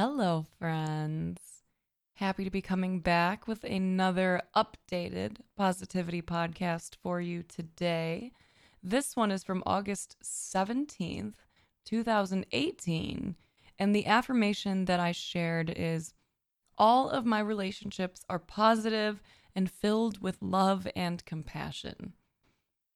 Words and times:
Hello, 0.00 0.46
friends. 0.60 1.40
Happy 2.14 2.44
to 2.44 2.50
be 2.50 2.62
coming 2.62 3.00
back 3.00 3.48
with 3.48 3.64
another 3.64 4.40
updated 4.54 5.38
positivity 5.56 6.22
podcast 6.22 6.94
for 7.02 7.20
you 7.20 7.42
today. 7.42 8.30
This 8.80 9.16
one 9.16 9.32
is 9.32 9.42
from 9.42 9.64
August 9.66 10.14
17th, 10.22 11.34
2018. 11.84 13.34
And 13.76 13.92
the 13.92 14.06
affirmation 14.06 14.84
that 14.84 15.00
I 15.00 15.10
shared 15.10 15.74
is 15.76 16.14
All 16.78 17.10
of 17.10 17.26
my 17.26 17.40
relationships 17.40 18.24
are 18.30 18.38
positive 18.38 19.20
and 19.52 19.68
filled 19.68 20.22
with 20.22 20.40
love 20.40 20.86
and 20.94 21.24
compassion. 21.24 22.12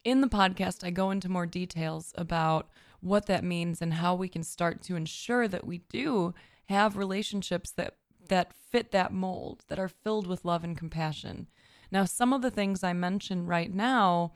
In 0.04 0.20
the 0.20 0.28
podcast, 0.28 0.84
I 0.84 0.90
go 0.90 1.10
into 1.10 1.28
more 1.28 1.46
details 1.46 2.12
about 2.16 2.70
what 3.00 3.26
that 3.26 3.42
means 3.42 3.82
and 3.82 3.94
how 3.94 4.14
we 4.14 4.28
can 4.28 4.44
start 4.44 4.82
to 4.82 4.94
ensure 4.94 5.48
that 5.48 5.66
we 5.66 5.78
do 5.90 6.32
have 6.72 6.96
relationships 6.96 7.70
that 7.72 7.96
that 8.28 8.52
fit 8.70 8.90
that 8.92 9.12
mold, 9.12 9.64
that 9.68 9.78
are 9.78 9.88
filled 9.88 10.26
with 10.26 10.44
love 10.44 10.64
and 10.64 10.76
compassion. 10.76 11.48
Now, 11.90 12.04
some 12.04 12.32
of 12.32 12.40
the 12.40 12.50
things 12.50 12.82
I 12.82 12.92
mention 12.92 13.46
right 13.46 13.72
now 13.72 14.32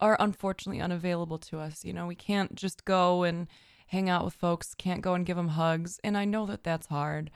are 0.00 0.16
unfortunately 0.18 0.80
unavailable 0.80 1.38
to 1.38 1.58
us. 1.58 1.84
You 1.84 1.92
know, 1.92 2.06
we 2.06 2.14
can't 2.14 2.54
just 2.54 2.84
go 2.84 3.22
and 3.22 3.46
hang 3.88 4.08
out 4.08 4.24
with 4.24 4.34
folks, 4.34 4.74
can't 4.74 5.02
go 5.02 5.14
and 5.14 5.26
give 5.26 5.36
them 5.36 5.48
hugs, 5.48 6.00
and 6.02 6.16
I 6.16 6.24
know 6.24 6.46
that 6.46 6.64
that's 6.64 6.86
hard. 6.86 7.30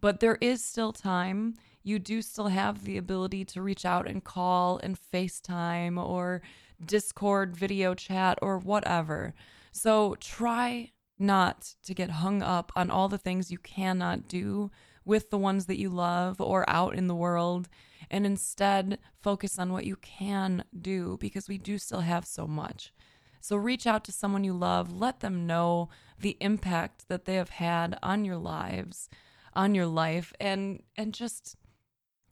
But 0.00 0.20
there 0.20 0.38
is 0.40 0.64
still 0.64 0.92
time. 0.92 1.54
You 1.84 1.98
do 1.98 2.22
still 2.22 2.48
have 2.48 2.84
the 2.84 2.96
ability 2.96 3.44
to 3.46 3.62
reach 3.62 3.84
out 3.84 4.08
and 4.08 4.24
call 4.24 4.78
and 4.82 4.98
FaceTime 4.98 5.96
or 6.02 6.42
Discord 6.84 7.56
video 7.56 7.94
chat 7.94 8.38
or 8.42 8.58
whatever. 8.58 9.34
So 9.70 10.16
try 10.20 10.90
not 11.22 11.74
to 11.84 11.94
get 11.94 12.10
hung 12.10 12.42
up 12.42 12.72
on 12.76 12.90
all 12.90 13.08
the 13.08 13.18
things 13.18 13.50
you 13.50 13.58
cannot 13.58 14.28
do 14.28 14.70
with 15.04 15.30
the 15.30 15.38
ones 15.38 15.66
that 15.66 15.78
you 15.78 15.88
love 15.88 16.40
or 16.40 16.68
out 16.68 16.94
in 16.94 17.06
the 17.06 17.14
world 17.14 17.68
and 18.10 18.26
instead 18.26 18.98
focus 19.20 19.58
on 19.58 19.72
what 19.72 19.86
you 19.86 19.96
can 19.96 20.64
do 20.78 21.16
because 21.20 21.48
we 21.48 21.58
do 21.58 21.78
still 21.78 22.00
have 22.00 22.26
so 22.26 22.46
much. 22.46 22.92
So 23.40 23.56
reach 23.56 23.86
out 23.86 24.04
to 24.04 24.12
someone 24.12 24.44
you 24.44 24.52
love, 24.52 24.92
let 24.92 25.20
them 25.20 25.46
know 25.46 25.88
the 26.18 26.36
impact 26.40 27.08
that 27.08 27.24
they 27.24 27.34
have 27.34 27.50
had 27.50 27.98
on 28.02 28.24
your 28.24 28.36
lives, 28.36 29.08
on 29.54 29.74
your 29.74 29.86
life 29.86 30.32
and 30.40 30.82
and 30.96 31.12
just 31.12 31.56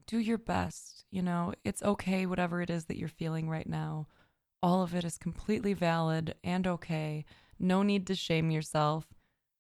do 0.07 0.19
your 0.19 0.39
best, 0.39 1.05
you 1.11 1.23
know. 1.23 1.53
It's 1.65 1.83
okay 1.83 2.27
whatever 2.27 2.63
it 2.63 2.71
is 2.71 2.85
that 2.87 2.97
you're 2.97 3.09
feeling 3.09 3.49
right 3.49 3.69
now. 3.69 4.07
All 4.63 4.83
of 4.83 4.95
it 4.95 5.05
is 5.05 5.17
completely 5.17 5.73
valid 5.73 6.35
and 6.45 6.67
okay. 6.67 7.25
No 7.61 7.83
need 7.83 8.07
to 8.07 8.15
shame 8.15 8.51
yourself, 8.51 9.07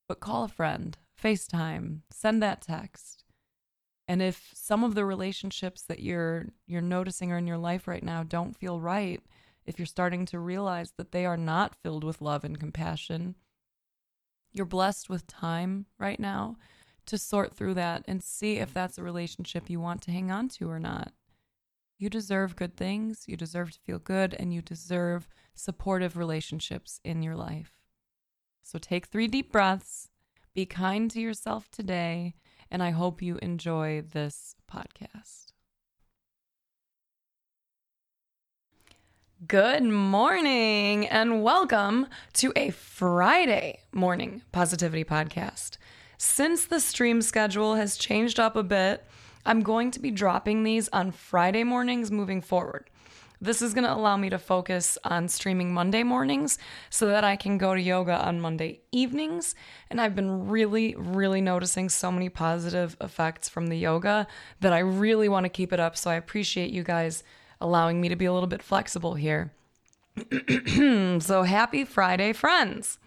but 0.08 0.20
call 0.20 0.44
a 0.44 0.48
friend, 0.48 0.96
FaceTime, 1.22 2.00
send 2.10 2.42
that 2.42 2.62
text. 2.62 3.24
And 4.08 4.22
if 4.22 4.50
some 4.54 4.82
of 4.82 4.94
the 4.94 5.04
relationships 5.04 5.82
that 5.82 6.00
you're 6.00 6.46
you're 6.66 6.80
noticing 6.80 7.30
are 7.30 7.38
in 7.38 7.46
your 7.46 7.58
life 7.58 7.86
right 7.86 8.02
now 8.02 8.22
don't 8.22 8.56
feel 8.56 8.80
right, 8.80 9.20
if 9.66 9.78
you're 9.78 9.86
starting 9.86 10.24
to 10.26 10.40
realize 10.40 10.94
that 10.96 11.12
they 11.12 11.26
are 11.26 11.36
not 11.36 11.76
filled 11.76 12.02
with 12.02 12.22
love 12.22 12.42
and 12.42 12.58
compassion, 12.58 13.36
you're 14.50 14.66
blessed 14.66 15.08
with 15.08 15.26
time 15.26 15.86
right 15.98 16.18
now 16.18 16.56
to 17.06 17.18
sort 17.18 17.54
through 17.54 17.74
that 17.74 18.02
and 18.08 18.22
see 18.22 18.56
if 18.56 18.72
that's 18.72 18.98
a 18.98 19.02
relationship 19.02 19.68
you 19.68 19.78
want 19.78 20.00
to 20.02 20.10
hang 20.10 20.30
on 20.30 20.48
to 20.48 20.70
or 20.70 20.80
not. 20.80 21.12
You 21.98 22.08
deserve 22.08 22.56
good 22.56 22.76
things, 22.76 23.24
you 23.26 23.36
deserve 23.36 23.72
to 23.72 23.80
feel 23.80 23.98
good, 23.98 24.34
and 24.34 24.54
you 24.54 24.62
deserve 24.62 25.28
supportive 25.54 26.16
relationships 26.16 26.98
in 27.04 27.22
your 27.22 27.36
life. 27.36 27.79
So 28.62 28.78
take 28.78 29.06
three 29.06 29.28
deep 29.28 29.52
breaths 29.52 30.10
be 30.52 30.66
kind 30.66 31.08
to 31.12 31.20
yourself 31.20 31.70
today, 31.70 32.34
and 32.70 32.82
I 32.82 32.90
hope 32.90 33.22
you 33.22 33.38
enjoy 33.40 34.02
this 34.02 34.56
podcast. 34.70 35.52
Good 39.46 39.84
morning, 39.84 41.06
and 41.06 41.42
welcome 41.42 42.08
to 42.34 42.52
a 42.56 42.70
Friday 42.70 43.78
morning 43.92 44.42
positivity 44.50 45.04
podcast. 45.04 45.78
Since 46.18 46.66
the 46.66 46.80
stream 46.80 47.22
schedule 47.22 47.76
has 47.76 47.96
changed 47.96 48.40
up 48.40 48.56
a 48.56 48.64
bit, 48.64 49.06
I'm 49.46 49.62
going 49.62 49.92
to 49.92 50.00
be 50.00 50.10
dropping 50.10 50.64
these 50.64 50.88
on 50.88 51.12
Friday 51.12 51.62
mornings 51.62 52.10
moving 52.10 52.40
forward. 52.40 52.90
This 53.42 53.62
is 53.62 53.72
going 53.72 53.84
to 53.84 53.94
allow 53.94 54.18
me 54.18 54.28
to 54.28 54.38
focus 54.38 54.98
on 55.02 55.28
streaming 55.28 55.72
Monday 55.72 56.02
mornings 56.02 56.58
so 56.90 57.06
that 57.06 57.24
I 57.24 57.36
can 57.36 57.56
go 57.56 57.74
to 57.74 57.80
yoga 57.80 58.22
on 58.22 58.38
Monday 58.38 58.80
evenings. 58.92 59.54
And 59.88 59.98
I've 59.98 60.14
been 60.14 60.48
really, 60.48 60.94
really 60.96 61.40
noticing 61.40 61.88
so 61.88 62.12
many 62.12 62.28
positive 62.28 62.98
effects 63.00 63.48
from 63.48 63.68
the 63.68 63.78
yoga 63.78 64.26
that 64.60 64.74
I 64.74 64.80
really 64.80 65.28
want 65.28 65.44
to 65.44 65.50
keep 65.50 65.72
it 65.72 65.80
up. 65.80 65.96
So 65.96 66.10
I 66.10 66.16
appreciate 66.16 66.70
you 66.70 66.82
guys 66.82 67.24
allowing 67.62 68.00
me 68.00 68.10
to 68.10 68.16
be 68.16 68.26
a 68.26 68.32
little 68.32 68.46
bit 68.46 68.62
flexible 68.62 69.14
here. 69.14 69.52
so 71.20 71.42
happy 71.44 71.84
Friday, 71.84 72.34
friends. 72.34 72.98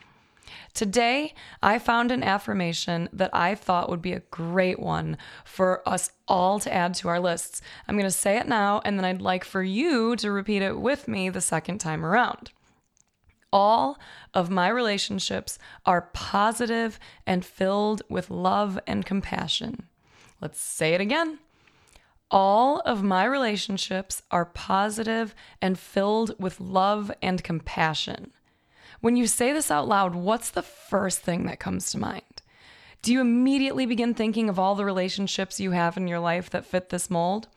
Today, 0.74 1.34
I 1.62 1.80
found 1.80 2.12
an 2.12 2.24
affirmation 2.24 3.10
that 3.14 3.30
I 3.34 3.56
thought 3.56 3.90
would 3.90 4.02
be 4.02 4.14
a 4.14 4.22
great 4.32 4.80
one 4.80 5.18
for 5.46 5.88
us 5.88 6.12
all 6.28 6.60
to 6.60 6.74
add 6.74 6.94
to 6.96 7.10
our 7.10 7.20
lists. 7.20 7.62
I'm 7.88 7.96
going 7.96 8.06
to 8.06 8.12
say 8.12 8.38
it 8.38 8.48
now, 8.48 8.82
and 8.84 8.98
then 8.98 9.06
I'd 9.06 9.22
like 9.22 9.44
for 9.44 9.64
you 9.64 10.16
to 10.18 10.32
repeat 10.32 10.62
it 10.62 10.80
with 10.80 11.08
me 11.08 11.30
the 11.30 11.42
second 11.42 11.80
time 11.80 12.06
around. 12.06 12.52
All 13.52 14.00
of 14.34 14.50
my 14.50 14.68
relationships 14.68 15.60
are 15.86 16.10
positive 16.14 17.00
and 17.28 17.46
filled 17.46 18.02
with 18.10 18.32
love 18.32 18.80
and 18.88 19.06
compassion. 19.06 19.84
Let's 20.42 20.60
say 20.60 20.96
it 20.96 21.02
again. 21.02 21.38
All 22.32 22.80
of 22.80 23.04
my 23.04 23.26
relationships 23.26 24.24
are 24.32 24.46
positive 24.46 25.36
and 25.62 25.78
filled 25.78 26.34
with 26.40 26.60
love 26.60 27.12
and 27.22 27.44
compassion. 27.44 28.32
When 29.04 29.18
you 29.18 29.28
say 29.28 29.52
this 29.52 29.70
out 29.70 29.86
loud, 29.86 30.16
what's 30.16 30.52
the 30.52 30.62
first 30.62 31.20
thing 31.20 31.46
that 31.48 31.60
comes 31.60 31.92
to 31.92 31.98
mind? 31.98 32.42
Do 33.02 33.12
you 33.12 33.20
immediately 33.20 33.86
begin 33.86 34.14
thinking 34.14 34.48
of 34.48 34.58
all 34.58 34.76
the 34.76 34.86
relationships 34.86 35.60
you 35.60 35.72
have 35.72 35.98
in 35.98 36.08
your 36.08 36.22
life 36.22 36.50
that 36.52 36.66
fit 36.66 36.88
this 36.88 37.10
mold? 37.10 37.50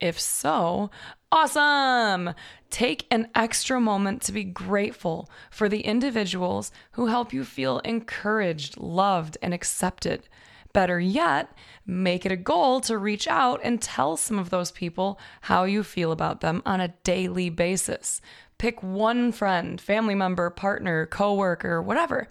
If 0.00 0.18
so, 0.18 0.90
awesome! 1.30 2.34
Take 2.70 3.06
an 3.12 3.28
extra 3.36 3.80
moment 3.80 4.22
to 4.22 4.32
be 4.32 4.42
grateful 4.42 5.30
for 5.52 5.68
the 5.68 5.82
individuals 5.82 6.72
who 6.90 7.06
help 7.06 7.32
you 7.32 7.44
feel 7.44 7.78
encouraged, 7.84 8.76
loved, 8.76 9.38
and 9.40 9.54
accepted. 9.54 10.28
Better 10.72 10.98
yet, 10.98 11.52
make 11.86 12.26
it 12.26 12.32
a 12.32 12.36
goal 12.36 12.80
to 12.82 12.98
reach 12.98 13.28
out 13.28 13.60
and 13.62 13.80
tell 13.80 14.16
some 14.16 14.38
of 14.38 14.50
those 14.50 14.72
people 14.72 15.20
how 15.42 15.62
you 15.62 15.84
feel 15.84 16.10
about 16.10 16.40
them 16.40 16.60
on 16.66 16.80
a 16.80 16.94
daily 17.04 17.50
basis. 17.50 18.20
Pick 18.58 18.82
one 18.82 19.32
friend, 19.32 19.80
family 19.80 20.14
member, 20.14 20.50
partner, 20.50 21.06
coworker, 21.06 21.80
whatever. 21.80 22.28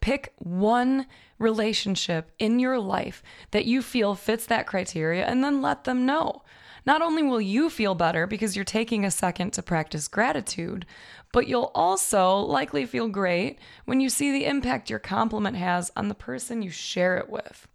Pick 0.00 0.32
one 0.38 1.06
relationship 1.38 2.30
in 2.38 2.58
your 2.58 2.78
life 2.78 3.22
that 3.50 3.66
you 3.66 3.82
feel 3.82 4.14
fits 4.14 4.46
that 4.46 4.66
criteria 4.66 5.26
and 5.26 5.44
then 5.44 5.60
let 5.60 5.84
them 5.84 6.06
know. 6.06 6.42
Not 6.86 7.02
only 7.02 7.22
will 7.22 7.40
you 7.40 7.68
feel 7.68 7.94
better 7.94 8.26
because 8.26 8.54
you're 8.54 8.64
taking 8.64 9.04
a 9.04 9.10
second 9.10 9.52
to 9.52 9.62
practice 9.62 10.06
gratitude, 10.06 10.86
but 11.32 11.48
you'll 11.48 11.72
also 11.74 12.36
likely 12.36 12.86
feel 12.86 13.08
great 13.08 13.58
when 13.84 14.00
you 14.00 14.08
see 14.08 14.30
the 14.30 14.46
impact 14.46 14.88
your 14.88 15.00
compliment 15.00 15.56
has 15.56 15.90
on 15.96 16.08
the 16.08 16.14
person 16.14 16.62
you 16.62 16.70
share 16.70 17.18
it 17.18 17.28
with. 17.28 17.66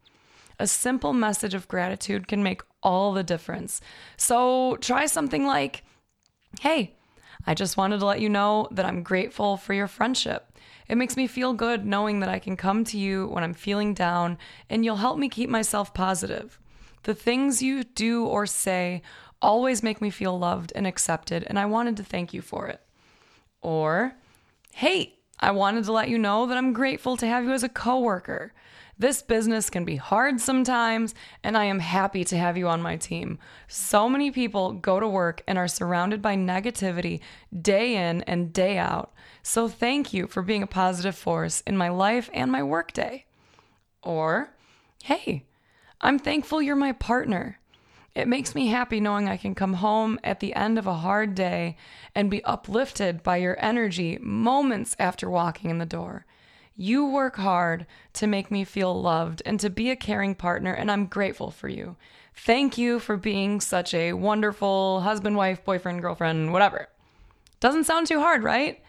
A 0.57 0.65
simple 0.65 1.11
message 1.11 1.53
of 1.53 1.67
gratitude 1.67 2.27
can 2.27 2.41
make 2.41 2.61
all 2.81 3.13
the 3.13 3.23
difference. 3.23 3.81
So 4.15 4.77
try 4.77 5.05
something 5.05 5.45
like, 5.45 5.83
Hey, 6.61 6.95
I 7.45 7.53
just 7.53 7.77
wanted 7.77 7.99
to 7.99 8.05
let 8.05 8.21
you 8.21 8.29
know 8.29 8.67
that 8.71 8.85
I'm 8.85 9.03
grateful 9.03 9.57
for 9.57 9.73
your 9.73 9.87
friendship. 9.87 10.47
It 10.87 10.95
makes 10.95 11.15
me 11.15 11.27
feel 11.27 11.53
good 11.53 11.85
knowing 11.85 12.19
that 12.19 12.29
I 12.29 12.39
can 12.39 12.57
come 12.57 12.83
to 12.85 12.97
you 12.97 13.27
when 13.27 13.43
I'm 13.43 13.53
feeling 13.53 13.93
down 13.93 14.37
and 14.69 14.83
you'll 14.83 14.97
help 14.97 15.17
me 15.17 15.29
keep 15.29 15.49
myself 15.49 15.93
positive. 15.93 16.59
The 17.03 17.15
things 17.15 17.61
you 17.63 17.83
do 17.83 18.25
or 18.25 18.45
say 18.45 19.01
always 19.41 19.81
make 19.81 20.01
me 20.01 20.09
feel 20.09 20.37
loved 20.37 20.71
and 20.75 20.85
accepted, 20.85 21.43
and 21.47 21.57
I 21.57 21.65
wanted 21.65 21.97
to 21.97 22.03
thank 22.03 22.33
you 22.33 22.41
for 22.41 22.67
it. 22.67 22.81
Or, 23.61 24.13
hey, 24.73 25.15
I 25.39 25.51
wanted 25.51 25.85
to 25.85 25.91
let 25.91 26.09
you 26.09 26.19
know 26.19 26.45
that 26.45 26.57
I'm 26.57 26.73
grateful 26.73 27.17
to 27.17 27.27
have 27.27 27.43
you 27.43 27.51
as 27.51 27.63
a 27.63 27.69
coworker. 27.69 28.53
This 29.01 29.23
business 29.23 29.71
can 29.71 29.83
be 29.83 29.95
hard 29.95 30.39
sometimes, 30.39 31.15
and 31.43 31.57
I 31.57 31.65
am 31.65 31.79
happy 31.79 32.23
to 32.25 32.37
have 32.37 32.55
you 32.55 32.67
on 32.67 32.83
my 32.83 32.97
team. 32.97 33.39
So 33.67 34.07
many 34.07 34.29
people 34.29 34.73
go 34.73 34.99
to 34.99 35.07
work 35.07 35.41
and 35.47 35.57
are 35.57 35.67
surrounded 35.67 36.21
by 36.21 36.35
negativity 36.35 37.19
day 37.63 37.95
in 37.95 38.21
and 38.21 38.53
day 38.53 38.77
out. 38.77 39.11
So 39.41 39.67
thank 39.67 40.13
you 40.13 40.27
for 40.27 40.43
being 40.43 40.61
a 40.61 40.67
positive 40.67 41.15
force 41.15 41.61
in 41.61 41.77
my 41.77 41.89
life 41.89 42.29
and 42.31 42.51
my 42.51 42.61
workday. 42.61 43.25
Or, 44.03 44.51
hey, 45.01 45.45
I'm 45.99 46.19
thankful 46.19 46.61
you're 46.61 46.75
my 46.75 46.91
partner. 46.91 47.57
It 48.13 48.27
makes 48.27 48.53
me 48.53 48.67
happy 48.67 48.99
knowing 48.99 49.27
I 49.27 49.37
can 49.37 49.55
come 49.55 49.73
home 49.73 50.19
at 50.23 50.41
the 50.41 50.53
end 50.53 50.77
of 50.77 50.85
a 50.85 50.93
hard 50.93 51.33
day 51.33 51.75
and 52.13 52.29
be 52.29 52.43
uplifted 52.43 53.23
by 53.23 53.37
your 53.37 53.57
energy 53.59 54.19
moments 54.21 54.95
after 54.99 55.27
walking 55.27 55.71
in 55.71 55.79
the 55.79 55.87
door. 55.87 56.27
You 56.81 57.05
work 57.05 57.35
hard 57.35 57.85
to 58.13 58.25
make 58.25 58.49
me 58.49 58.63
feel 58.63 58.99
loved 58.99 59.43
and 59.45 59.59
to 59.59 59.69
be 59.69 59.91
a 59.91 59.95
caring 59.95 60.33
partner, 60.33 60.73
and 60.73 60.89
I'm 60.89 61.05
grateful 61.05 61.51
for 61.51 61.67
you. 61.67 61.95
Thank 62.33 62.75
you 62.75 62.97
for 62.97 63.17
being 63.17 63.61
such 63.61 63.93
a 63.93 64.13
wonderful 64.13 65.01
husband, 65.01 65.35
wife, 65.35 65.63
boyfriend, 65.63 66.01
girlfriend, 66.01 66.51
whatever. 66.51 66.89
Doesn't 67.59 67.83
sound 67.83 68.07
too 68.07 68.19
hard, 68.19 68.41
right? 68.41 68.81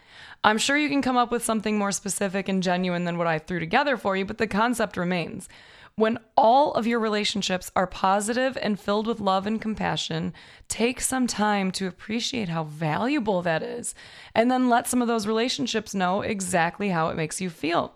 I'm 0.42 0.56
sure 0.56 0.78
you 0.78 0.88
can 0.88 1.02
come 1.02 1.18
up 1.18 1.30
with 1.30 1.44
something 1.44 1.76
more 1.76 1.92
specific 1.92 2.48
and 2.48 2.62
genuine 2.62 3.04
than 3.04 3.18
what 3.18 3.26
I 3.26 3.38
threw 3.38 3.60
together 3.60 3.98
for 3.98 4.16
you, 4.16 4.24
but 4.24 4.38
the 4.38 4.46
concept 4.46 4.96
remains. 4.96 5.50
When 5.94 6.18
all 6.36 6.72
of 6.72 6.86
your 6.86 6.98
relationships 7.00 7.70
are 7.76 7.86
positive 7.86 8.56
and 8.62 8.80
filled 8.80 9.06
with 9.06 9.20
love 9.20 9.46
and 9.46 9.60
compassion, 9.60 10.32
take 10.68 11.00
some 11.00 11.26
time 11.26 11.70
to 11.72 11.86
appreciate 11.86 12.48
how 12.48 12.64
valuable 12.64 13.42
that 13.42 13.62
is. 13.62 13.94
And 14.34 14.50
then 14.50 14.70
let 14.70 14.86
some 14.86 15.02
of 15.02 15.08
those 15.08 15.26
relationships 15.26 15.94
know 15.94 16.22
exactly 16.22 16.88
how 16.88 17.08
it 17.08 17.16
makes 17.16 17.40
you 17.40 17.50
feel. 17.50 17.94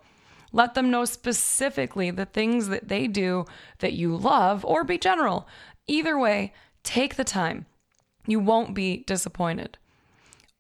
Let 0.53 0.75
them 0.75 0.91
know 0.91 1.05
specifically 1.07 2.11
the 2.11 2.27
things 2.27 2.69
that 2.69 2.89
they 2.89 3.07
do 3.07 3.47
that 3.79 3.95
you 3.95 4.15
love, 4.15 4.65
or 4.65 4.85
be 4.85 4.99
general. 4.99 5.49
Either 5.87 6.19
way, 6.19 6.53
take 6.83 7.17
the 7.17 7.25
time. 7.25 7.67
You 8.27 8.41
won't 8.41 8.75
be 8.75 9.05
disappointed. 9.07 9.79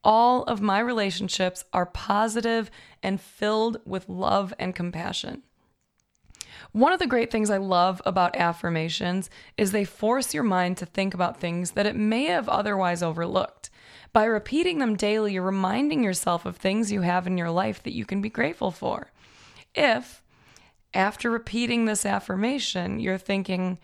All 0.02 0.44
of 0.44 0.60
my 0.60 0.78
relationships 0.78 1.64
are 1.72 1.86
positive 1.86 2.70
and 3.02 3.20
filled 3.20 3.78
with 3.84 4.08
love 4.08 4.54
and 4.58 4.74
compassion. 4.74 5.42
One 6.72 6.92
of 6.92 6.98
the 6.98 7.06
great 7.06 7.30
things 7.30 7.50
I 7.50 7.56
love 7.56 8.00
about 8.04 8.36
affirmations 8.36 9.30
is 9.56 9.72
they 9.72 9.84
force 9.84 10.34
your 10.34 10.42
mind 10.42 10.76
to 10.78 10.86
think 10.86 11.14
about 11.14 11.40
things 11.40 11.72
that 11.72 11.86
it 11.86 11.96
may 11.96 12.24
have 12.24 12.48
otherwise 12.48 13.02
overlooked. 13.02 13.70
By 14.12 14.24
repeating 14.24 14.78
them 14.78 14.96
daily, 14.96 15.34
you're 15.34 15.42
reminding 15.42 16.02
yourself 16.02 16.46
of 16.46 16.56
things 16.56 16.92
you 16.92 17.02
have 17.02 17.26
in 17.26 17.36
your 17.36 17.50
life 17.50 17.82
that 17.82 17.94
you 17.94 18.04
can 18.04 18.22
be 18.22 18.30
grateful 18.30 18.70
for. 18.70 19.10
If, 19.74 20.22
after 20.94 21.30
repeating 21.30 21.84
this 21.84 22.06
affirmation, 22.06 22.98
you're 23.00 23.18
thinking, 23.18 23.78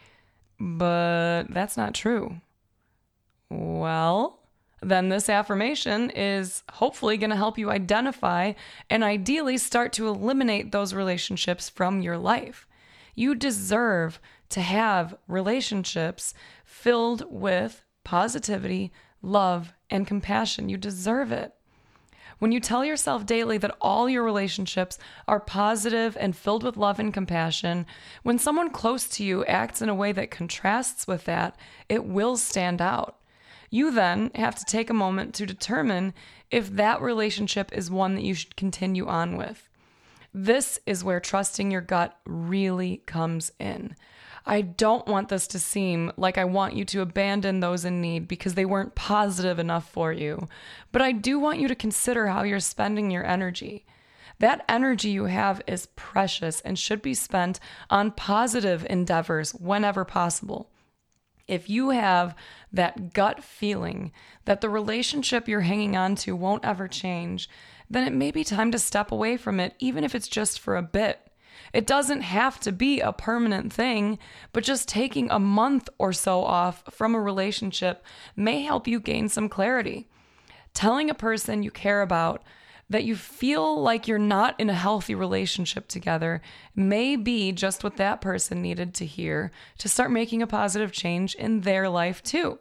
but 0.59 1.45
that's 1.51 1.77
not 1.77 1.95
true, 1.95 2.41
well, 3.51 4.42
then 4.83 5.09
this 5.09 5.29
affirmation 5.29 6.11
is 6.11 6.65
hopefully 6.73 7.17
going 7.17 7.31
to 7.31 7.37
help 7.37 7.57
you 7.57 7.71
identify 7.71 8.53
and 8.91 9.05
ideally 9.05 9.57
start 9.57 9.93
to 9.95 10.09
eliminate 10.09 10.73
those 10.73 10.93
relationships 10.93 11.69
from 11.69 12.03
your 12.03 12.19
life. 12.19 12.67
You 13.15 13.35
deserve 13.35 14.21
to 14.51 14.61
have 14.61 15.17
relationships 15.29 16.35
filled 16.65 17.25
with 17.31 17.83
positivity, 18.05 18.93
love, 19.23 19.73
and 19.89 20.07
compassion. 20.07 20.69
You 20.69 20.77
deserve 20.77 21.31
it. 21.31 21.55
When 22.41 22.51
you 22.51 22.59
tell 22.59 22.85
yourself 22.85 23.25
daily 23.25 23.57
that 23.59 23.77
all 23.81 24.09
your 24.09 24.25
relationships 24.25 24.99
are 25.29 25.39
positive 25.39 26.17
and 26.19 26.35
filled 26.35 26.65
with 26.65 26.77
love 26.77 26.99
and 26.99 27.15
compassion, 27.15 27.87
when 28.25 28.37
someone 28.37 28.71
close 28.71 29.07
to 29.11 29.25
you 29.25 29.45
acts 29.45 29.81
in 29.81 29.89
a 29.89 29.95
way 29.95 30.11
that 30.11 30.33
contrasts 30.33 31.07
with 31.07 31.25
that, 31.27 31.57
it 31.89 32.05
will 32.05 32.37
stand 32.37 32.83
out. 32.83 33.17
You 33.73 33.91
then 33.91 34.31
have 34.35 34.55
to 34.57 34.67
take 34.67 34.91
a 34.91 34.95
moment 34.95 35.35
to 35.37 35.47
determine 35.47 36.13
if 36.51 36.69
that 36.73 37.01
relationship 37.01 37.73
is 37.73 37.91
one 37.91 38.17
that 38.17 38.23
you 38.23 38.35
should 38.35 38.55
continue 38.55 39.07
on 39.07 39.39
with. 39.39 39.67
This 40.35 40.79
is 40.85 41.03
where 41.03 41.21
trusting 41.21 41.71
your 41.71 41.81
gut 41.81 42.15
really 42.27 42.99
comes 43.07 43.51
in. 43.59 43.97
I 44.45 44.61
don't 44.61 45.07
want 45.09 45.31
this 45.31 45.47
to 45.47 45.59
seem 45.59 46.13
like 46.19 46.37
I 46.37 46.45
want 46.45 46.75
you 46.75 46.85
to 46.85 47.01
abandon 47.01 47.61
those 47.61 47.87
in 47.87 48.03
need 48.03 48.29
because 48.29 48.53
they 48.53 48.67
weren't 48.67 48.95
positive 48.95 49.59
enough 49.59 49.89
for 49.91 50.13
you, 50.13 50.49
but 50.91 51.01
I 51.01 51.13
do 51.13 51.39
want 51.39 51.59
you 51.59 51.69
to 51.69 51.75
consider 51.75 52.27
how 52.27 52.43
you're 52.43 52.61
spending 52.61 53.11
your 53.11 53.25
energy. 53.25 53.87
That 54.39 54.67
energy 54.69 55.09
you 55.09 55.25
have 55.25 55.63
is 55.67 55.87
precious 55.97 56.61
and 56.61 56.79
should 56.79 57.01
be 57.01 57.15
spent 57.15 57.59
on 57.89 58.11
positive 58.11 58.87
endeavors 58.91 59.53
whenever 59.55 60.05
possible. 60.05 60.72
If 61.49 61.69
you 61.69 61.91
have 61.91 62.35
that 62.73 63.13
gut 63.13 63.43
feeling 63.43 64.13
that 64.45 64.61
the 64.61 64.71
relationship 64.71 65.49
you're 65.49 65.61
hanging 65.61 65.97
on 65.97 66.15
to 66.17 66.37
won't 66.37 66.65
ever 66.65 66.89
change, 66.89 67.49
then 67.91 68.07
it 68.07 68.13
may 68.13 68.31
be 68.31 68.45
time 68.45 68.71
to 68.73 68.79
step 68.79 69.13
away 69.13 69.37
from 69.37 69.61
it, 69.61 69.75
even 69.79 70.05
if 70.05 70.15
it's 70.15 70.29
just 70.29 70.59
for 70.59 70.77
a 70.77 70.83
bit. 70.83 71.31
It 71.73 71.87
doesn't 71.87 72.23
have 72.23 72.61
to 72.61 72.73
be 72.73 73.01
a 73.01 73.13
permanent 73.13 73.73
thing, 73.73 74.19
but 74.53 74.65
just 74.65 74.89
taking 74.89 75.31
a 75.31 75.39
month 75.39 75.89
or 75.99 76.13
so 76.13 76.43
off 76.43 76.83
from 76.91 77.15
a 77.15 77.21
relationship 77.21 78.05
may 78.37 78.63
help 78.63 78.87
you 78.87 79.01
gain 79.01 79.29
some 79.29 79.49
clarity. 79.49 80.09
Telling 80.75 81.11
a 81.11 81.15
person 81.15 81.63
you 81.63 81.71
care 81.71 82.03
about 82.03 82.43
that 82.91 83.05
you 83.05 83.17
feel 83.17 83.81
like 83.81 84.07
you're 84.07 84.19
not 84.19 84.59
in 84.61 84.69
a 84.69 84.75
healthy 84.75 85.15
relationship 85.15 85.89
together 85.89 86.43
may 86.75 87.17
be 87.17 87.53
just 87.53 87.83
what 87.83 87.97
that 87.97 88.21
person 88.21 88.61
needed 88.61 88.95
to 88.95 89.07
hear 89.07 89.51
to 89.79 89.89
start 89.89 90.11
making 90.11 90.43
a 90.43 90.47
positive 90.47 90.93
change 90.93 91.35
in 91.35 91.63
their 91.63 91.89
life 91.89 92.23
too. 92.23 92.59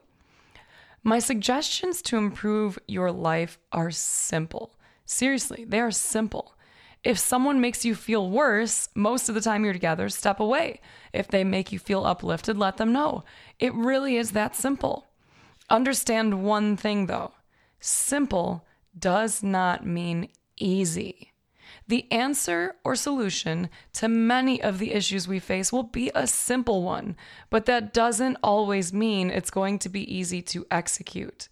My 1.04 1.20
suggestions 1.20 2.02
to 2.04 2.18
improve 2.18 2.78
your 2.88 3.12
life 3.12 3.58
are 3.72 3.92
simple. 3.92 4.76
Seriously, 5.06 5.66
they 5.66 5.80
are 5.80 5.92
simple. 5.92 6.54
If 7.04 7.18
someone 7.18 7.60
makes 7.60 7.84
you 7.84 7.96
feel 7.96 8.30
worse, 8.30 8.88
most 8.94 9.28
of 9.28 9.34
the 9.34 9.42
time 9.42 9.64
you're 9.64 9.74
together, 9.74 10.08
step 10.10 10.40
away. 10.40 10.80
If 11.12 11.28
they 11.28 11.44
make 11.44 11.72
you 11.72 11.80
feel 11.80 12.06
uplifted, 12.06 12.58
let 12.58 12.78
them 12.78 12.94
know. 12.94 13.24
It 13.60 13.74
really 13.74 14.18
is 14.18 14.32
that 14.32 14.56
simple. 14.56 15.08
Understand 15.70 16.44
one 16.44 16.78
thing 16.78 17.08
though 17.08 17.32
simple 17.82 18.64
does 18.98 19.44
not 19.44 19.86
mean 19.86 20.30
easy. 20.58 21.32
The 21.88 22.10
answer 22.12 22.76
or 22.84 22.96
solution 22.96 23.70
to 23.94 24.08
many 24.08 24.62
of 24.62 24.80
the 24.80 24.94
issues 24.94 25.28
we 25.28 25.40
face 25.40 25.72
will 25.72 25.84
be 25.84 26.12
a 26.14 26.28
simple 26.28 26.84
one, 26.84 27.16
but 27.50 27.66
that 27.66 27.94
doesn't 27.94 28.38
always 28.44 28.94
mean 28.94 29.30
it's 29.30 29.50
going 29.50 29.80
to 29.80 29.90
be 29.90 30.14
easy 30.14 30.42
to 30.44 30.66
execute. 30.70 31.50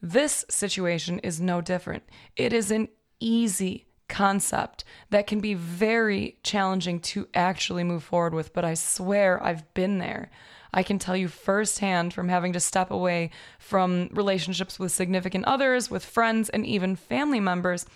This 0.00 0.44
situation 0.48 1.18
is 1.20 1.40
no 1.40 1.60
different. 1.60 2.04
It 2.36 2.52
is 2.52 2.70
an 2.70 2.88
easy 3.20 3.87
concept 4.08 4.84
that 5.10 5.26
can 5.26 5.40
be 5.40 5.54
very 5.54 6.38
challenging 6.42 7.00
to 7.00 7.28
actually 7.34 7.84
move 7.84 8.02
forward 8.02 8.34
with, 8.34 8.52
but 8.52 8.64
I 8.64 8.74
swear 8.74 9.42
I've 9.42 9.72
been 9.74 9.98
there. 9.98 10.30
I 10.72 10.82
can 10.82 10.98
tell 10.98 11.16
you 11.16 11.28
firsthand 11.28 12.12
from 12.12 12.28
having 12.28 12.52
to 12.52 12.60
step 12.60 12.90
away 12.90 13.30
from 13.58 14.08
relationships 14.12 14.78
with 14.78 14.92
significant 14.92 15.44
others, 15.46 15.90
with 15.90 16.04
friends, 16.04 16.48
and 16.50 16.66
even 16.66 16.96
family 16.96 17.40
members. 17.40 17.86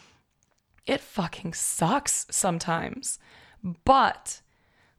It 0.86 1.00
fucking 1.00 1.54
sucks 1.54 2.26
sometimes. 2.30 3.18
But 3.84 4.40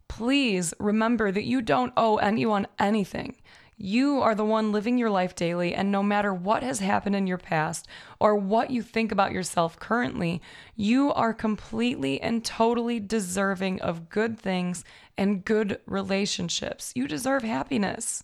please 0.07 0.73
remember 0.79 1.31
that 1.31 1.45
you 1.45 1.61
don't 1.61 1.93
owe 1.97 2.17
anyone 2.17 2.67
anything. 2.79 3.37
You 3.85 4.21
are 4.21 4.33
the 4.33 4.45
one 4.45 4.71
living 4.71 4.97
your 4.97 5.09
life 5.09 5.35
daily, 5.35 5.75
and 5.75 5.91
no 5.91 6.01
matter 6.01 6.33
what 6.33 6.63
has 6.63 6.79
happened 6.79 7.17
in 7.17 7.27
your 7.27 7.37
past 7.37 7.85
or 8.17 8.33
what 8.33 8.71
you 8.71 8.81
think 8.81 9.11
about 9.11 9.33
yourself 9.33 9.77
currently, 9.77 10.41
you 10.77 11.11
are 11.11 11.33
completely 11.33 12.21
and 12.21 12.45
totally 12.45 13.01
deserving 13.01 13.81
of 13.81 14.07
good 14.07 14.39
things 14.39 14.85
and 15.17 15.43
good 15.43 15.81
relationships. 15.85 16.93
You 16.95 17.09
deserve 17.09 17.43
happiness. 17.43 18.23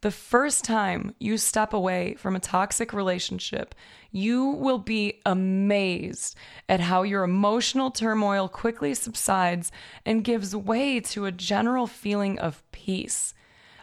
The 0.00 0.10
first 0.10 0.64
time 0.64 1.14
you 1.20 1.38
step 1.38 1.72
away 1.72 2.14
from 2.14 2.34
a 2.34 2.40
toxic 2.40 2.92
relationship, 2.92 3.72
you 4.10 4.46
will 4.46 4.78
be 4.78 5.20
amazed 5.24 6.34
at 6.68 6.80
how 6.80 7.04
your 7.04 7.22
emotional 7.22 7.92
turmoil 7.92 8.48
quickly 8.48 8.94
subsides 8.94 9.70
and 10.04 10.24
gives 10.24 10.56
way 10.56 10.98
to 10.98 11.24
a 11.24 11.30
general 11.30 11.86
feeling 11.86 12.36
of 12.40 12.68
peace 12.72 13.32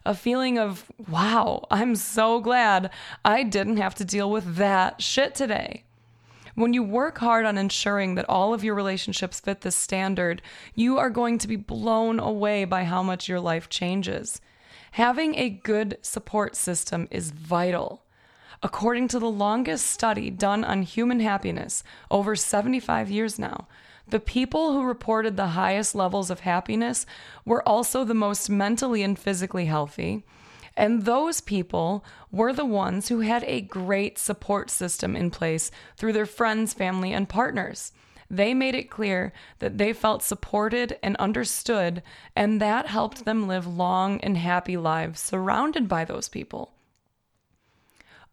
a 0.05 0.13
feeling 0.13 0.57
of, 0.57 0.91
wow, 1.09 1.65
I'm 1.71 1.95
so 1.95 2.39
glad 2.39 2.89
I 3.23 3.43
didn't 3.43 3.77
have 3.77 3.95
to 3.95 4.05
deal 4.05 4.29
with 4.29 4.55
that 4.55 5.01
shit 5.01 5.35
today. 5.35 5.83
When 6.55 6.73
you 6.73 6.83
work 6.83 7.17
hard 7.17 7.45
on 7.45 7.57
ensuring 7.57 8.15
that 8.15 8.29
all 8.29 8.53
of 8.53 8.63
your 8.63 8.75
relationships 8.75 9.39
fit 9.39 9.61
this 9.61 9.75
standard, 9.75 10.41
you 10.75 10.99
are 10.99 11.09
going 11.09 11.39
to 11.39 11.47
be 11.47 11.55
blown 11.55 12.19
away 12.19 12.65
by 12.65 12.83
how 12.83 13.01
much 13.01 13.27
your 13.27 13.39
life 13.39 13.69
changes. 13.69 14.39
Having 14.91 15.35
a 15.35 15.49
good 15.49 15.97
support 16.03 16.55
system 16.55 17.07
is 17.09 17.31
vital. 17.31 18.03
According 18.61 19.07
to 19.09 19.19
the 19.19 19.29
longest 19.29 19.87
study 19.87 20.29
done 20.29 20.63
on 20.63 20.83
human 20.83 21.19
happiness, 21.19 21.83
over 22.11 22.35
75 22.35 23.09
years 23.09 23.39
now, 23.39 23.67
the 24.07 24.19
people 24.19 24.73
who 24.73 24.83
reported 24.83 25.37
the 25.37 25.47
highest 25.47 25.95
levels 25.95 26.29
of 26.29 26.41
happiness 26.41 27.05
were 27.45 27.67
also 27.67 28.03
the 28.03 28.13
most 28.13 28.49
mentally 28.49 29.01
and 29.01 29.17
physically 29.17 29.65
healthy. 29.65 30.23
And 30.75 31.05
those 31.05 31.39
people 31.39 32.03
were 32.31 32.51
the 32.51 32.65
ones 32.65 33.09
who 33.09 33.19
had 33.19 33.43
a 33.43 33.61
great 33.61 34.17
support 34.17 34.69
system 34.69 35.15
in 35.15 35.29
place 35.31 35.71
through 35.95 36.13
their 36.13 36.25
friends, 36.25 36.73
family, 36.73 37.13
and 37.13 37.29
partners. 37.29 37.91
They 38.29 38.53
made 38.53 38.73
it 38.73 38.89
clear 38.89 39.31
that 39.59 39.77
they 39.77 39.93
felt 39.93 40.23
supported 40.23 40.97
and 41.03 41.15
understood, 41.17 42.01
and 42.35 42.59
that 42.59 42.87
helped 42.87 43.25
them 43.25 43.47
live 43.47 43.67
long 43.67 44.19
and 44.21 44.35
happy 44.37 44.75
lives 44.75 45.19
surrounded 45.19 45.87
by 45.87 46.05
those 46.05 46.29
people. 46.29 46.73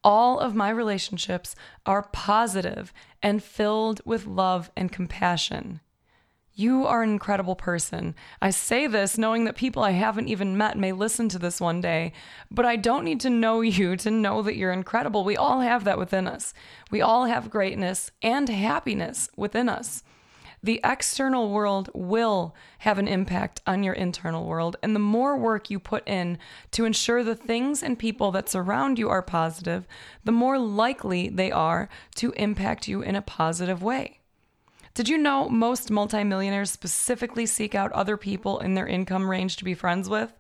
All 0.03 0.39
of 0.39 0.55
my 0.55 0.71
relationships 0.71 1.55
are 1.85 2.09
positive 2.13 2.93
and 3.23 3.43
filled 3.43 4.01
with 4.05 4.27
love 4.27 4.71
and 4.77 4.91
compassion. 4.91 5.81
You 6.55 6.87
are 6.87 7.03
an 7.03 7.11
incredible 7.11 7.57
person. 7.57 8.15
I 8.43 8.51
say 8.51 8.87
this 8.87 9.17
knowing 9.17 9.45
that 9.45 9.57
people 9.57 9.83
I 9.83 9.93
haven't 9.93 10.29
even 10.29 10.59
met 10.59 10.77
may 10.77 10.93
listen 10.93 11.29
to 11.31 11.39
this 11.39 11.61
one 11.61 11.81
day, 11.81 12.13
but 12.51 12.67
I 12.67 12.77
don't 12.77 13.05
need 13.05 13.21
to 13.21 13.31
know 13.31 13.61
you 13.63 13.97
to 13.97 14.11
know 14.11 14.43
that 14.43 14.57
you're 14.57 14.73
incredible. 14.73 15.25
We 15.25 15.37
all 15.37 15.61
have 15.61 15.85
that 15.85 15.99
within 15.99 16.27
us. 16.27 16.53
We 16.91 17.01
all 17.01 17.27
have 17.27 17.51
greatness 17.51 18.11
and 18.21 18.49
happiness 18.49 19.29
within 19.37 19.69
us. 19.69 20.03
The 20.63 20.81
external 20.85 21.51
world 21.51 21.89
will 21.95 22.55
have 22.79 22.99
an 22.99 23.09
impact 23.09 23.63
on 23.67 23.83
your 23.83 23.95
internal 23.95 24.45
world, 24.45 24.77
and 24.83 24.95
the 24.95 25.01
more 25.01 25.39
work 25.39 25.71
you 25.71 25.79
put 25.79 26.07
in 26.07 26.39
to 26.73 26.85
ensure 26.85 27.25
the 27.25 27.35
things 27.35 27.83
and 27.83 27.99
people 27.99 28.31
that 28.33 28.49
surround 28.49 28.99
you 28.99 29.09
are 29.09 29.23
positive, 29.23 29.87
the 30.23 30.33
more 30.33 30.59
likely 30.59 31.31
they 31.31 31.51
are 31.51 31.89
to 32.17 32.33
impact 32.33 32.89
you 32.89 33.01
in 33.01 33.17
a 33.17 33.23
positive 33.23 33.83
way. 33.83 34.21
Did 34.93 35.09
you 35.09 35.17
know 35.17 35.49
most 35.49 35.91
multimillionaires 35.91 36.71
specifically 36.71 37.47
seek 37.47 37.75
out 37.75 37.93
other 37.93 38.19
people 38.19 38.59
in 38.59 38.75
their 38.75 38.87
income 38.87 39.31
range 39.31 39.57
to 39.57 39.65
be 39.65 39.73
friends 39.73 40.11
with? 40.11 40.33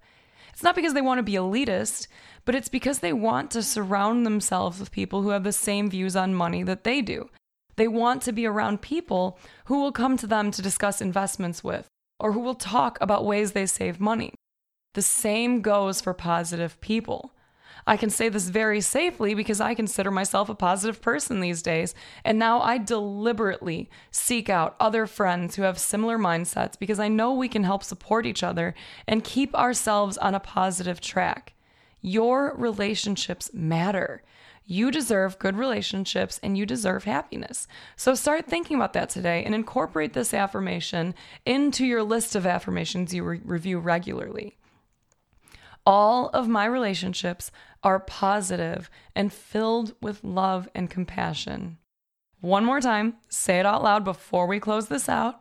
It's 0.52 0.62
not 0.62 0.74
because 0.74 0.92
they 0.92 1.00
want 1.00 1.18
to 1.18 1.22
be 1.22 1.32
elitist, 1.34 2.08
but 2.44 2.54
it's 2.54 2.68
because 2.68 2.98
they 2.98 3.14
want 3.14 3.50
to 3.52 3.62
surround 3.62 4.26
themselves 4.26 4.78
with 4.78 4.90
people 4.90 5.22
who 5.22 5.30
have 5.30 5.44
the 5.44 5.52
same 5.52 5.88
views 5.88 6.14
on 6.14 6.34
money 6.34 6.62
that 6.64 6.84
they 6.84 7.00
do. 7.00 7.30
They 7.80 7.88
want 7.88 8.20
to 8.24 8.32
be 8.32 8.44
around 8.44 8.82
people 8.82 9.38
who 9.64 9.80
will 9.80 9.90
come 9.90 10.18
to 10.18 10.26
them 10.26 10.50
to 10.50 10.60
discuss 10.60 11.00
investments 11.00 11.64
with, 11.64 11.88
or 12.18 12.32
who 12.32 12.40
will 12.40 12.54
talk 12.54 12.98
about 13.00 13.24
ways 13.24 13.52
they 13.52 13.64
save 13.64 13.98
money. 13.98 14.34
The 14.92 15.00
same 15.00 15.62
goes 15.62 16.02
for 16.02 16.12
positive 16.12 16.78
people. 16.82 17.32
I 17.86 17.96
can 17.96 18.10
say 18.10 18.28
this 18.28 18.50
very 18.50 18.82
safely 18.82 19.32
because 19.32 19.62
I 19.62 19.72
consider 19.72 20.10
myself 20.10 20.50
a 20.50 20.54
positive 20.54 21.00
person 21.00 21.40
these 21.40 21.62
days. 21.62 21.94
And 22.22 22.38
now 22.38 22.60
I 22.60 22.76
deliberately 22.76 23.88
seek 24.10 24.50
out 24.50 24.76
other 24.78 25.06
friends 25.06 25.56
who 25.56 25.62
have 25.62 25.78
similar 25.78 26.18
mindsets 26.18 26.78
because 26.78 27.00
I 27.00 27.08
know 27.08 27.32
we 27.32 27.48
can 27.48 27.64
help 27.64 27.82
support 27.82 28.26
each 28.26 28.42
other 28.42 28.74
and 29.08 29.24
keep 29.24 29.54
ourselves 29.54 30.18
on 30.18 30.34
a 30.34 30.38
positive 30.38 31.00
track. 31.00 31.54
Your 32.02 32.54
relationships 32.58 33.50
matter. 33.54 34.22
You 34.70 34.92
deserve 34.92 35.40
good 35.40 35.56
relationships 35.56 36.38
and 36.44 36.56
you 36.56 36.64
deserve 36.64 37.02
happiness. 37.02 37.66
So 37.96 38.14
start 38.14 38.46
thinking 38.46 38.76
about 38.76 38.92
that 38.92 39.10
today 39.10 39.42
and 39.42 39.52
incorporate 39.52 40.12
this 40.12 40.32
affirmation 40.32 41.16
into 41.44 41.84
your 41.84 42.04
list 42.04 42.36
of 42.36 42.46
affirmations 42.46 43.12
you 43.12 43.24
re- 43.24 43.40
review 43.44 43.80
regularly. 43.80 44.58
All 45.84 46.28
of 46.28 46.46
my 46.46 46.66
relationships 46.66 47.50
are 47.82 47.98
positive 47.98 48.88
and 49.16 49.32
filled 49.32 49.96
with 50.00 50.22
love 50.22 50.68
and 50.72 50.88
compassion. 50.88 51.78
One 52.40 52.64
more 52.64 52.80
time, 52.80 53.14
say 53.28 53.58
it 53.58 53.66
out 53.66 53.82
loud 53.82 54.04
before 54.04 54.46
we 54.46 54.60
close 54.60 54.86
this 54.86 55.08
out. 55.08 55.40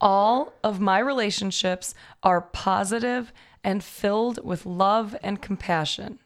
All 0.00 0.54
of 0.64 0.80
my 0.80 0.98
relationships 0.98 1.94
are 2.22 2.40
positive 2.40 3.34
and 3.62 3.84
filled 3.84 4.42
with 4.42 4.64
love 4.64 5.14
and 5.22 5.42
compassion. 5.42 6.20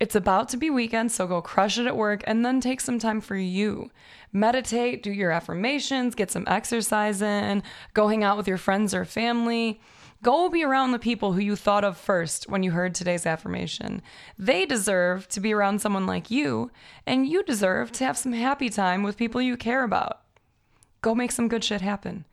It's 0.00 0.14
about 0.14 0.48
to 0.48 0.56
be 0.56 0.70
weekend, 0.70 1.12
so 1.12 1.26
go 1.26 1.42
crush 1.42 1.76
it 1.76 1.86
at 1.86 1.94
work 1.94 2.24
and 2.26 2.42
then 2.42 2.58
take 2.58 2.80
some 2.80 2.98
time 2.98 3.20
for 3.20 3.36
you. 3.36 3.90
Meditate, 4.32 5.02
do 5.02 5.12
your 5.12 5.30
affirmations, 5.30 6.14
get 6.14 6.30
some 6.30 6.44
exercise 6.46 7.20
in, 7.20 7.62
go 7.92 8.08
hang 8.08 8.24
out 8.24 8.38
with 8.38 8.48
your 8.48 8.56
friends 8.56 8.94
or 8.94 9.04
family. 9.04 9.78
Go 10.22 10.48
be 10.48 10.64
around 10.64 10.92
the 10.92 10.98
people 10.98 11.34
who 11.34 11.40
you 11.40 11.54
thought 11.54 11.84
of 11.84 11.98
first 11.98 12.48
when 12.48 12.62
you 12.62 12.70
heard 12.70 12.94
today's 12.94 13.26
affirmation. 13.26 14.00
They 14.38 14.64
deserve 14.64 15.28
to 15.28 15.40
be 15.40 15.52
around 15.52 15.80
someone 15.82 16.06
like 16.06 16.30
you, 16.30 16.70
and 17.06 17.26
you 17.26 17.42
deserve 17.42 17.92
to 17.92 18.04
have 18.04 18.16
some 18.16 18.32
happy 18.32 18.70
time 18.70 19.02
with 19.02 19.18
people 19.18 19.42
you 19.42 19.58
care 19.58 19.84
about. 19.84 20.22
Go 21.02 21.14
make 21.14 21.32
some 21.32 21.48
good 21.48 21.64
shit 21.64 21.82
happen. 21.82 22.24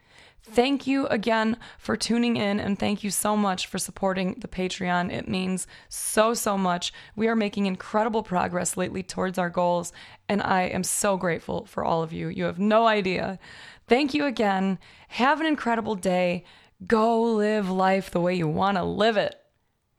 Thank 0.43 0.87
you 0.87 1.07
again 1.07 1.57
for 1.77 1.97
tuning 1.97 2.37
in 2.37 2.59
and 2.59 2.79
thank 2.79 3.03
you 3.03 3.11
so 3.11 3.35
much 3.35 3.67
for 3.67 3.77
supporting 3.77 4.35
the 4.39 4.47
Patreon. 4.47 5.11
It 5.11 5.27
means 5.27 5.67
so, 5.89 6.33
so 6.33 6.57
much. 6.57 6.93
We 7.15 7.27
are 7.27 7.35
making 7.35 7.65
incredible 7.65 8.23
progress 8.23 8.77
lately 8.77 9.03
towards 9.03 9.37
our 9.37 9.49
goals, 9.49 9.91
and 10.29 10.41
I 10.41 10.63
am 10.63 10.83
so 10.83 11.17
grateful 11.17 11.65
for 11.65 11.83
all 11.83 12.01
of 12.01 12.13
you. 12.13 12.29
You 12.29 12.45
have 12.45 12.59
no 12.59 12.87
idea. 12.87 13.39
Thank 13.87 14.13
you 14.13 14.25
again. 14.25 14.79
Have 15.09 15.41
an 15.41 15.47
incredible 15.47 15.95
day. 15.95 16.45
Go 16.85 17.21
live 17.21 17.69
life 17.69 18.11
the 18.11 18.21
way 18.21 18.35
you 18.35 18.47
want 18.47 18.77
to 18.77 18.83
live 18.83 19.17
it. 19.17 19.35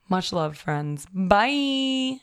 Much 0.09 0.33
love, 0.33 0.57
friends. 0.57 1.07
Bye. 1.13 2.21